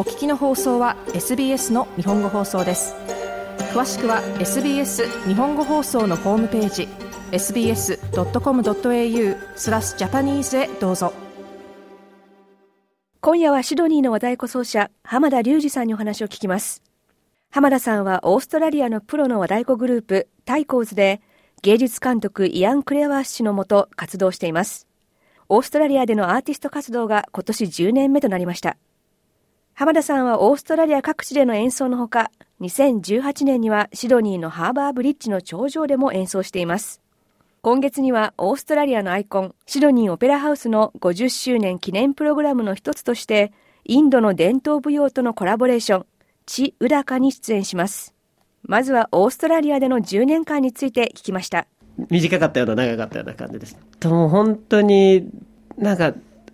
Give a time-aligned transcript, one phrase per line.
[0.00, 2.94] お聞きの放送は SBS の日本語放送です
[3.74, 6.88] 詳しくは SBS 日本語放送のホームページ
[7.32, 11.12] sbs.com.au スラスジャパニーズへどうぞ
[13.20, 16.82] 今夜はシドニーの和太鼓奏者浜田隆二さんにお話を聞きます
[17.50, 21.20] 浜田さんはオーストラリアのプロの和太鼓グループタイコーズで
[21.60, 24.86] 芸術監督イアン・クレワー氏のもと活動しています
[25.50, 28.78] オーストラリアでのアーティスト活動が今年10年目となりました
[29.80, 32.30] 浜田さんはオーストラリア各地での演奏のほか、
[32.60, 37.00] 2018年にはシドニーのハーバーブリッジの頂上でも演奏しています。
[37.62, 43.54] 今月にはオーストラリアのアイコン、シドニーオペラハウスの50周年記念プログラムの一つとして、
[43.86, 46.06] インドの伝統舞踊とのコラボレーション、
[46.44, 48.14] チ・ウダカに出演します。
[48.64, 51.66] まずはオーストラリアでの10年間について聞きました。
[52.10, 53.78] 短かったような長かったような感じです。
[54.04, 55.30] 本当に
[55.78, 56.12] なんか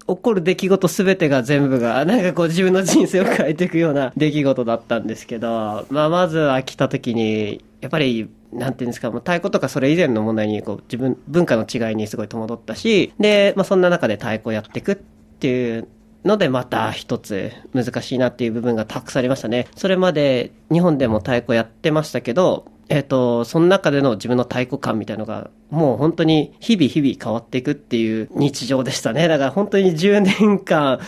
[0.09, 14.99] 起こる出来事全てが全部が、 なんかこう自分の人生を変えていくような出来事だったんですけど、まあまずは来た時に、やっぱり、なんていうんですか、もう太鼓とかそれ以前の問題に、こう自分、文化の違いにすごい戸惑ったし、で、まあそんな中で太鼓やっていくっ
[15.41, 15.89] ていう
[16.27, 19.69] ので、また一つ難しいなっていう部分がたくさんありましたね。
[19.77, 29.27] それまで日本でも太鼓やってましたけど、えっ、ー、と、その中での自分の太鼓感みたいのが、もう本当に日々日々変わっていくっていう日常でしたね。
[29.29, 31.01] だから本当に10年間、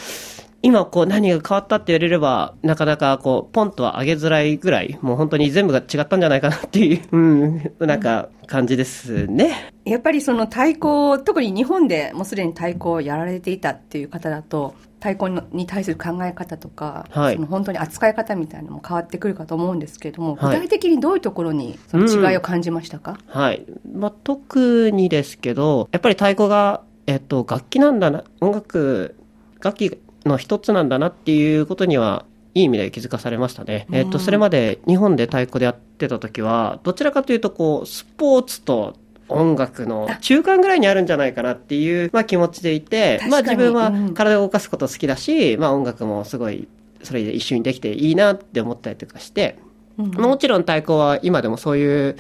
[0.60, 9.72] 今こう何が変わったって言われれば、なかなかこう、ポンとは上げづらいぐらい、もう本当に全部が違ったんじゃないかなっていう、 うん、なんか感じですね。
[9.84, 23.64] やっぱりその太鼓、特に日本でもうすでに太鼓をやられていたっていう方だと、太鼓に対する考え方とか、はい、その本当に扱い方みたいなのも変わってくるかと思うんですけれども、はい、具体的にどういうところにその違いを感じましたか、うん、はい。
[23.94, 29.14] まあ、特にですけど、やっぱり太鼓が、えっと、楽器なんだな、音楽、
[29.62, 29.98] 楽器
[30.28, 33.86] の一つなんだなっていうことにはいい意味で気づかされましたね。
[33.92, 38.94] えっと、それまで日本で太鼓でやってた時は、どちらかというと、こう、スポーツと
[39.28, 46.68] 音楽の中間ぐらいにあるんじゃないかなっていう、まあ、気持ちでいて、まあ自分は体を動かすこと好きだし、うん、まあ音楽もすごい、
[47.02, 49.56] それで一緒にできていいなって思ったりとかして、
[49.98, 52.16] うん、もちろん太鼓は今でもそういう、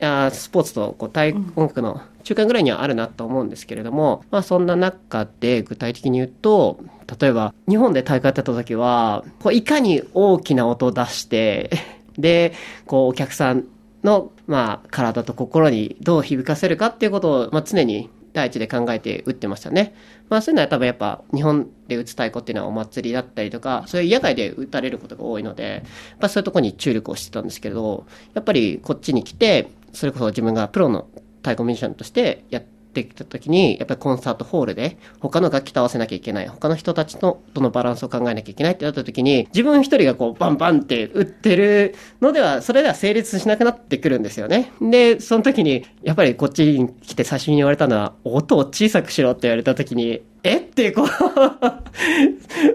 [0.00, 6.78] あスポーツとこう対音楽の中間ぐらいにはあるなと思うんですけれども、まあそんな中で具体的に言うと、
[7.18, 11.70] 例えば日本で大会やった時は、こういかに大きな音を出して、
[12.18, 12.52] で、
[12.84, 13.64] こうお客さん
[14.02, 19.94] の、まあ、体と心にどう響かせるかっていうことを、まあ、常に第一で考えて打ってましたね。
[20.28, 25.82] まあそういうのは多分やっぱ日本で打つ太鼓っていうのはお祭りだったりとか、そういう野外で打たれることが多いので、
[26.20, 31.06] まそういうとこに注力をしてたんですけれど、やっぱりこっちに来て、それこそ自分がプロの
[31.42, 51.08] 太鼓ミュージシャンとしてやってきた時にやっぱりコンサートホールで他の楽器と合わせなきゃいけない他の人たちととのバランスを考えなきゃいけないってなった時に自分一人がこうバンバンって打ってるのではそれでは成立しなくなってくるんですよねでその時にやっぱりこっちに来て最初に言われたのは音を小さくしろって言われた時にえってこう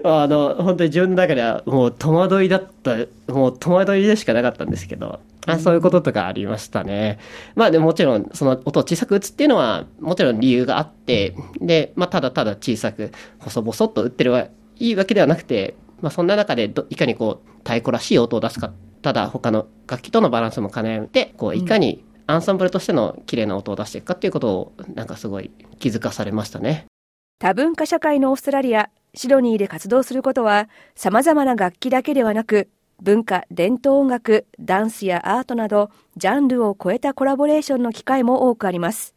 [0.08, 2.96] あの、本当に自分の中ではもう戸惑いだった、
[3.32, 7.18] もう戸惑いでしかなかったんですけど、あそういうこととかありましたね。
[7.54, 14.46] まあでももちろん、その音を小さく打つっていうのは、もちろん理由があって、で、まあただただ小さく、細々と打ってるは
[14.78, 26.86] いいわけではなくて、まあそんな中でいかにこう、太鼓らしい音を出すか、ただ他の楽器とのバランスも兼ね合て、こう、いかに、アンサンブルとしての綺麗な音を出していくかっていうことをなんかすごい気づかされましたね。
[27.40, 32.68] 多文化社会のオーストラリアシドニーで活動することはさまざまな楽器だけではなく
[33.02, 39.14] 文化伝統音楽ダンスやアートなどジャンルを超えたコラボレーションの機会も多くあります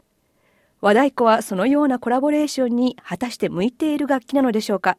[0.82, 4.98] 和太鼓はそのようなコラボレーションに果たして向いている楽器なのでしょうか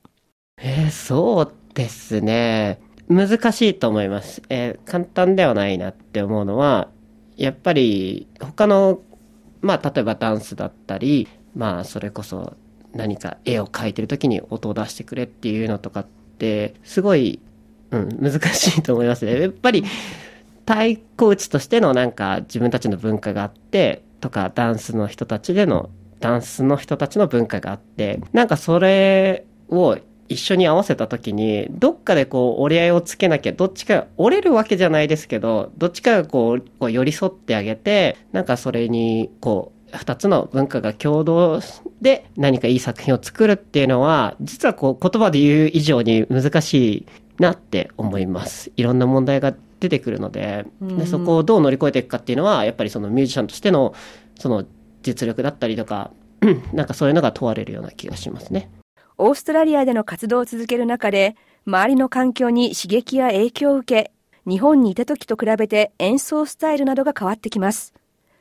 [0.63, 6.89] えー、そうですね難しいと思います、えー、簡単ではないなって思うのは
[7.37, 9.01] やっぱり他の
[9.61, 11.27] まあ例えばダンスだったり
[11.57, 12.55] まあそれこそ
[12.95, 17.41] 何か絵を描いてる時に音を出してくれっていうのとかってすごい、
[17.91, 19.41] うん、難しいと思いますね。
[19.41, 19.83] やっぱり
[20.67, 25.91] 太鼓打ちとしてのなんか自分たちの文化があってとかダンスの人たちでの
[26.21, 29.99] ダンスの人たちの文化があってなんかそれを
[30.29, 41.61] 一緒に合わせた時にどっかでこう折り合いをつけなきゃどっちか折れるわけじゃないですけどどっちかがこう寄り添ってあげてなんかそれにこう2つの文化が共同
[42.01, 47.07] で何かいい作品を作るっていうのは、実はこう言葉で言う以上に難しい
[47.43, 48.71] なって思います。
[48.77, 53.95] いろんな問題が出てくるので、でそこをどう乗り越えていくかっていうのは、やっぱりそのミュージシャンとしての、
[54.39, 54.65] その
[55.03, 56.11] 実力だったりとか、
[56.73, 58.71] なんかそういうのが問われるような気がしますね。
[59.17, 61.35] オーストラリアでの活動を続ける中で、
[61.67, 64.13] 周りの環境に刺激や影響を受け、
[64.49, 67.93] 日本にいた時と比べて演奏スタイルなどが変わってきます。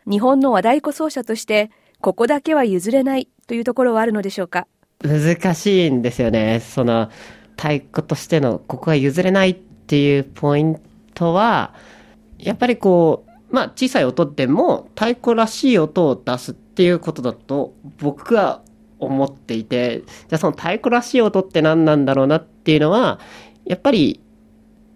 [0.08, 1.70] 日本の和太鼓奏者として
[2.02, 4.68] ここだけは譲れないというところはあるのでしょうか
[5.04, 6.60] 難しいんですよね。
[6.60, 7.10] その、
[7.56, 10.80] 太鼓としてのここは譲れないっていうポイン
[11.16, 11.74] トは、
[12.40, 18.62] やっぱりこう、まあ小さい音でも太鼓らしい音を出すっていうことだと僕は
[19.00, 23.20] 思っていて、じゃあその太鼓らしい音って何なんだろうなっていうのは、
[23.66, 24.22] やっぱり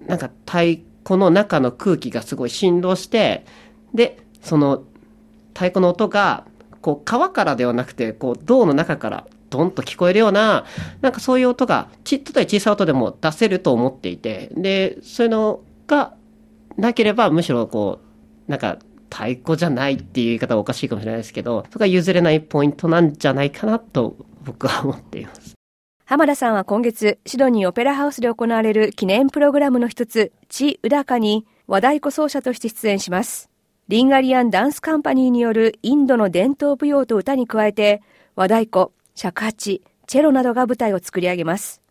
[0.07, 0.85] なんか太鼓
[1.17, 3.43] の中の空気がすごい振動して、
[3.95, 4.83] で、その
[5.53, 6.45] 太鼓の音が
[6.81, 10.65] こう川からではなくて、こう銅の中からドンと聞こえるような、
[11.01, 16.13] なんかそういう音が、ち、っとば小さい音でも出せると思っていて、で、そういうのが
[16.77, 17.99] なければ、むしろこ
[18.47, 18.79] う、なんか
[19.11, 25.53] 太鼓じゃないっていう言い方はおかしいかもしれないですけど、そこが譲れないポイントなんじゃないかなと僕は思っています。
[26.05, 33.50] 浜田さんは今月、シドニーオペラハウスで行われる記念プログラムの一つ、地浦かに和太鼓奏者として出演します。
[33.87, 38.01] リンガリアンダンスカンパニーによるインドの伝統舞踊と歌に加えて、
[38.35, 41.81] 和太鼓、尺八、チェロなどが舞台を作り上げます。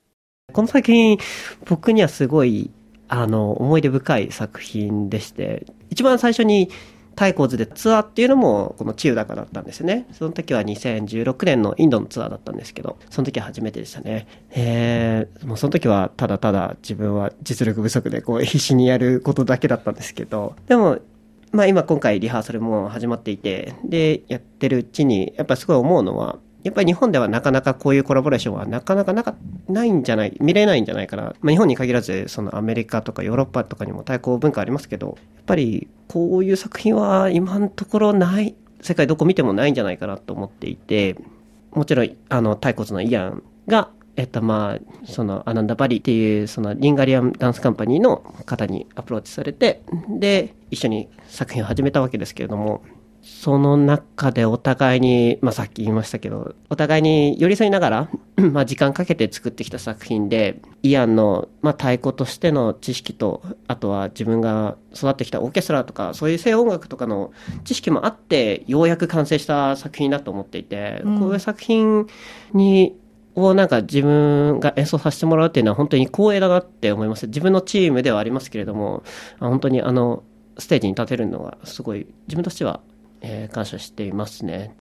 [0.53, 1.19] この作品、
[1.67, 2.71] 僕にはすごい、
[3.09, 6.71] あの、思い出深い作品でして、一番最初に
[7.17, 10.07] 太鼓図でツアーっていうのも、この千代高だったんですね。
[10.13, 14.27] その時は2016年のインドのツアーだったんですけど、その時は初めてでしたね。
[14.53, 21.01] えー、もうその時はただただ自分は実力不足でこう必死にやることだけだったんですけど、でも
[21.53, 29.35] まあ今今回リハーサルも始まっていて、で、やってるうちに、やっぱすごい思うのは、やっぱり日本ではなかなかこういうコラボレーションはなかなかなか
[29.69, 31.35] ないんじゃない、見れないんじゃないかな。
[31.41, 41.17] まあ、日本に限らず、そのアメリカとかヨーロッパとかにも対抗文化ありますけど、やっぱりこういう作品は今のところない、世界どこ見てもないんじゃないかなと思っていて、
[41.73, 52.83] もちろん、あの、太骨のイアンがえっとまあ、そのアナンダ・バリっていうそのリンガリアンダンスカンパニーの方にアプローチされてで一緒に作品を始めたわけですけれども
[53.23, 58.09] その中でお互いに、まあ、さっき言いましたけどお互いに寄り添いながら、
[58.41, 67.33] まあ、時間かけて作ってきた作品でイアンの、まあ、太鼓としての知識とあとは自分が育ってきたオーケストラとかそういう西洋音楽とかの
[67.65, 72.07] 知識もあってようやく完成した作品だと思っていて、こういう作品
[72.55, 72.97] に
[73.45, 77.27] をなんか自分が演奏させてもらうっていうのは本当に光栄だなって思います。
[77.27, 79.03] 自分のチームではありますけれども、
[79.41, 80.23] 本当にあの、
[80.59, 82.81] ステージに立てるのがすごい自分としては、
[83.23, 84.77] えー、感謝していますね。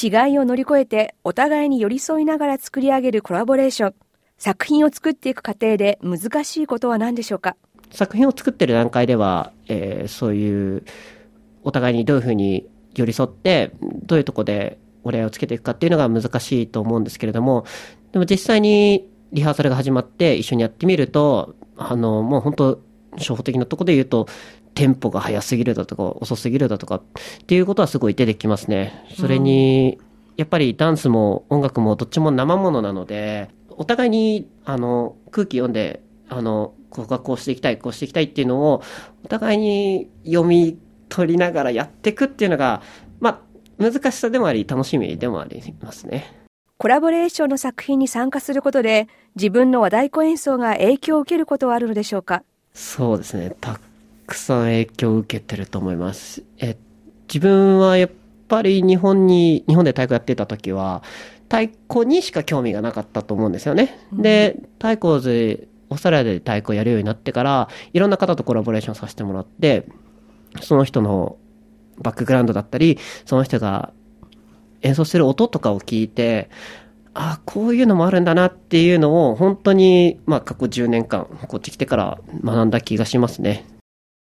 [0.00, 3.94] 違いを乗り越えてお互いに寄り添いながら作り上げるコラボレーション。
[4.38, 7.56] 作品を作っていく過程で難しいことは何でしょうか
[7.90, 10.82] 作品を作ってる段階では、えー、そういう
[11.62, 13.72] お互いにどういうふうに寄り添って
[14.04, 17.64] どういうとこで折り合いをつけていくかっていうのが難しいと思うんですけれども、
[18.12, 22.82] でも実際にリハーサルが始まって一緒にやってみると、あの、もう本当、
[23.16, 24.26] 初歩的なとこで言うと、
[24.74, 27.02] テンポが速すぎるだとか、遅すぎるだとかっ
[27.46, 29.04] ていうことはすごい出てきますね。
[29.18, 29.98] それに、
[30.36, 38.82] やっぱりダンスも音楽もどっちも生ものなので、お互いに、あの、空気読んで、あの、ここがこうしていきたい、こうしていきたいっていうのを、
[39.24, 40.78] お互いに読み
[41.08, 42.82] 取りながらやっていくっていうのが、
[43.78, 46.32] 難しさでもあり楽しみでもありますね。
[46.78, 52.42] コラボレーションの作品に参加することで自分の和太鼓演奏が影響を受けることはあるのでしょうか
[52.74, 53.80] そうですねた
[54.26, 56.76] くさん影響を受けてると思いますえ
[57.32, 58.10] 自分はやっ
[58.48, 61.02] ぱり日本に日本で太鼓やってた時は
[61.44, 69.86] 太鼓にしか興味がなかったと思うんですよね、うん、で太鼓でオーストラリアで太鼓やるようになってからいろんな方とコラボレーションさせてもらって
[70.60, 71.38] その人の
[72.02, 73.92] バックグラウンドだったり、その人が
[74.82, 76.50] 演奏してる音とかを聞いて、
[77.18, 83.64] あこういうのもあるんだなっていうのを本当に、まあ、過去10年間こっち来てから学んだ気がしますね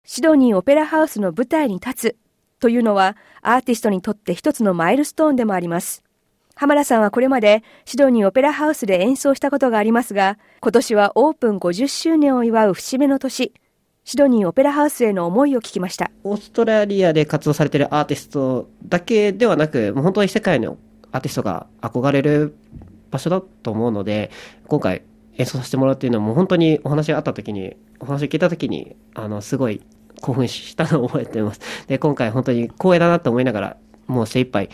[0.05, 2.17] シドニーオペラハウスの舞台に立つ
[2.61, 6.03] というのはアーティストにとって一つのマイルストーンでもあります
[6.57, 13.53] 浜田さんはこれまでシドニーオペラハウスで演奏したことがありますが今年はオープン50周年を祝う節目の年
[14.05, 16.11] シドニーオペラハウスへの思いを聞きました。
[16.25, 20.77] オーストラリアで活動されてるアーティストだけではなく、もう本当に世界の
[21.13, 22.53] アーティストが憧れる
[23.13, 24.33] 場所だと思うので、
[24.67, 25.03] 今回
[25.39, 29.81] 演奏させてもらうっていうのも本当にお話があった時に、お話を聞いた時に、あの、すごい
[30.21, 31.61] 興奮したのを覚えてます。
[31.87, 33.77] で、今回本当に光栄だなと思いながら、
[34.09, 34.69] もう精一杯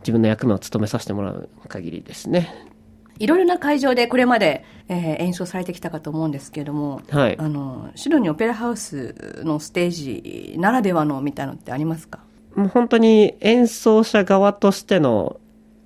[0.00, 2.73] 自分の役目を務めさせてもらう限りですね。
[3.18, 12.20] いろいろな会場でこれまで、えー、演奏されてきたかと思うんですけれども、はい、あのシドニーオペラハウスのステージならではのみたいなのってありますか
[12.56, 15.38] もう本当に演奏者側としての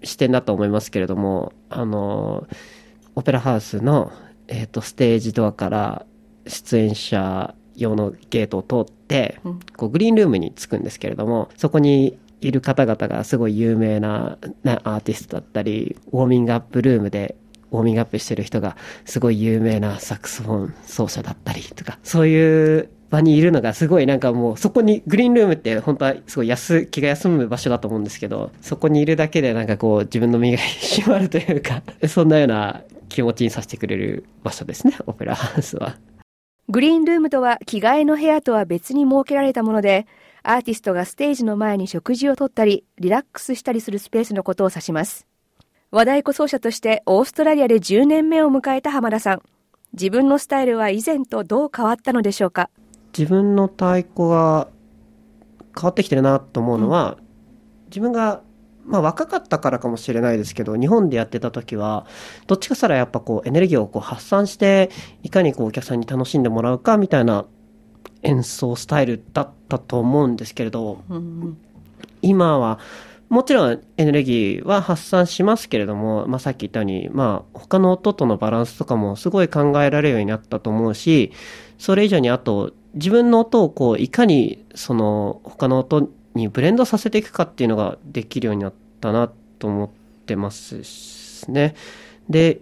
[0.04, 2.47] 視点だと思いますけれどもあの
[3.14, 4.12] オペラハウスの、
[4.47, 6.06] えーと、ステージドアから
[6.47, 9.40] 出演者用のゲートを通って、
[9.76, 17.37] こうグリーンルームに着くんですけれどもそこにいる方々がすごい有名なアーティストだったり、ウォーミングアップルームで
[17.71, 35.97] ウォーミングアップしてる人がすごい有名なサクソフォン奏者だったりとか、そういう場にいるのがすごいなんかもうそこにグリーンルームって本当はすごい気が休む場所だと思うんですけどそこにいるだけでなんかこう自分の身が締まるというか そんなような気持ちにさせてくれる場所ですねオペラハウスは。
[36.68, 40.07] グリーンルームとは着替えの部屋とは別に設けられたもので
[40.50, 45.26] アーティストがステージの前に食事をとったり、リラックスしたりするスペースのことを指します。
[45.90, 49.43] 和太鼓奏者としてオーストラリアで10年目を迎えた浜田さん。
[49.93, 52.71] 自分のスタイルは以前とどう変わったのでしょうか
[53.17, 54.69] 自分の太鼓が
[55.76, 57.25] 変わってきてるなと思うのは、うん、
[57.90, 58.40] 自分が、
[58.87, 62.07] まあ、若かったからかもしれないですけど日本でやってた時は
[62.47, 64.90] どっちかしたらやっぱこうエネルギーをこう発散して
[65.23, 67.47] いかにこうお客さんに楽しんでもらうかみたいな
[68.22, 71.56] 演奏スタイルだったと思うんですけれど、うん、
[72.22, 72.78] 今は
[73.28, 81.32] もちろんエネルギーは発散しますけれども、まあ、さっき言ったように、まあ、他の音とのバランスとかもすごい考えられるようになったと思うし
[81.78, 89.88] それ以上にあと自分の音をこういかにその他の音にブレンドさせていくかっていうのができるようになったなと思っ
[90.26, 91.75] てますね。
[92.28, 92.60] で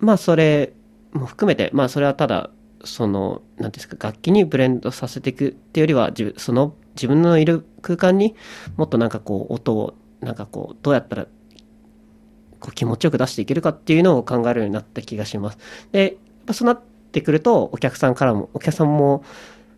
[0.00, 0.72] まあそれ
[1.12, 2.50] も含めてまあそれはただ
[2.86, 8.34] その、なんですか、楽器にブレンドさせていくっていうよりは、自その自分のいる空間に
[8.76, 11.26] もっとなんかこう、音を、なんかこう、どうやったら、
[12.60, 15.58] こう気持ちよく出していけるかっていうのを考えるようになった気がします。
[15.92, 16.14] で、やっ
[16.46, 16.80] ぱそうなっ
[17.12, 19.22] てくると、お客さんからも、お客さんも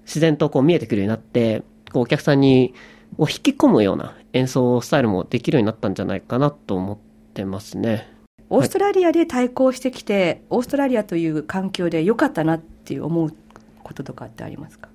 [0.04, 2.74] 自然とこう見えてくるようになって、こうお客さんに、
[3.16, 6.98] を引き込むような演奏スタイルもできるようになったんじゃないかなと思っ
[7.34, 8.17] てますね。
[8.50, 13.34] オーストラリアで対抗してきて、はい、オーストラリアという環境で良かったなっていう思う
[13.82, 14.88] こととかってありますか、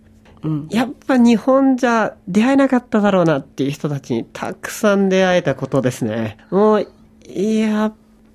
[0.43, 6.37] うん、やっぱ日本じゃ出会えなかっただろうなっていう人たちにたくさん出会えたことですね。
[6.49, 6.81] もう、
[7.31, 7.93] やっ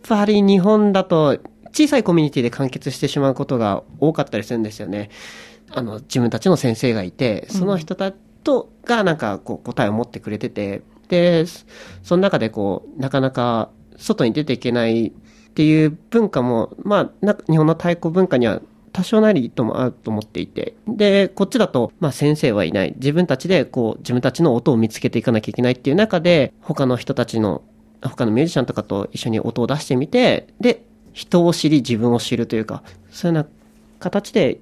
[0.08, 1.38] ぱり日本だと
[1.72, 5.10] 小さいコミュニティで完結してしまうことが多かったりするんですよね。
[5.70, 11.46] あの、自分たちの先生がいて、その人たちとがなんかこう答えを持ってくれてて、で、
[12.02, 15.10] その中でこう、なかなか外に出ていけないっ
[15.54, 18.60] ていう文化も、まあ、日本の太鼓文化には
[18.92, 20.74] 多少なりともあると思っていて。
[20.88, 22.94] で、こっちだと、まあ先生はいない。
[22.96, 27.62] 自分たちで、こう、自分たちの音を見つけていかなきゃいけないっていう中で、他の人たちの、
[28.02, 33.48] 他のミュージシャンとかと一緒に音を出してみて、で、人を知り自分を知るというか、そういうような
[34.00, 34.58] 形で、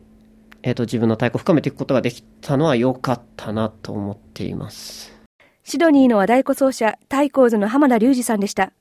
[0.62, 5.14] えっ、ー、と、自分の太鼓を深めていくことができたのは良かったなと思っています。
[5.62, 8.72] シドニーの和太鼓奏者、太鼓図の浜田隆二さんでした。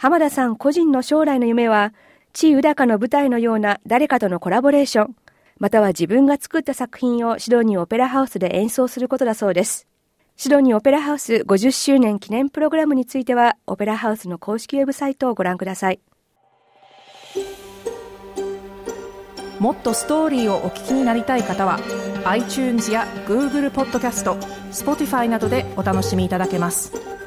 [0.00, 1.92] 浜田さん個人の将来の夢は、
[2.32, 5.16] 地位高かの舞台のような誰かとのコラボレーション、
[5.58, 9.88] または自分が作った作品をシドニーオペラハウスで演奏することだそうです。
[10.36, 15.98] シドニーオペラハウス50周年記念プログラムについては、オペラハウスの公式ウェブサイトをご覧ください。
[19.58, 21.80] もっとストーリーをお聞きになりたい方は、
[22.24, 24.36] iTunes や Google ポッドキャスト、
[24.70, 27.17] Spotify などでお楽しみいただけます。